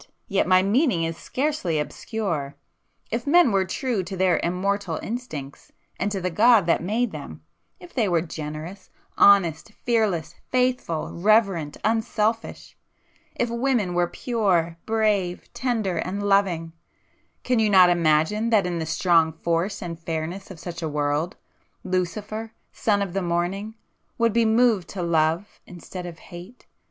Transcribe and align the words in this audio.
Yet 0.27 0.47
my 0.47 0.63
meaning 0.63 1.03
is 1.03 1.15
scarcely 1.15 1.77
obscure! 1.77 2.55
If 3.11 3.27
men 3.27 3.51
were 3.51 3.65
true 3.65 4.01
to 4.01 4.17
their 4.17 4.39
immortal 4.41 4.99
instincts 5.03 5.71
and 5.99 6.11
to 6.11 6.19
the 6.19 6.31
God 6.31 6.65
that 6.65 6.81
made 6.81 7.11
them,—if 7.11 7.93
they 7.93 8.09
were 8.09 8.23
generous, 8.23 8.89
honest, 9.15 9.67
[p 9.67 9.75
442] 9.85 9.85
fearless, 9.85 10.41
faithful, 10.49 11.13
reverent, 11.13 11.77
unselfish,... 11.83 12.75
if 13.35 13.51
women 13.51 13.93
were 13.93 14.07
pure, 14.07 14.79
brave, 14.87 15.53
tender 15.53 15.97
and 15.97 16.23
loving,—can 16.23 17.59
you 17.59 17.69
not 17.69 17.91
imagine 17.91 18.49
that 18.49 18.65
in 18.65 18.79
the 18.79 18.87
strong 18.87 19.31
force 19.31 19.83
and 19.83 19.99
fairness 19.99 20.49
of 20.49 20.59
such 20.59 20.81
a 20.81 20.89
world, 20.89 21.37
'Lucifer, 21.83 22.53
son 22.73 23.03
of 23.03 23.13
the 23.13 23.21
Morning' 23.21 23.75
would 24.17 24.33
be 24.33 24.45
moved 24.45 24.87
to 24.87 25.03
love 25.03 25.59
instead 25.67 26.07
of 26.07 26.17
hate? 26.17 26.65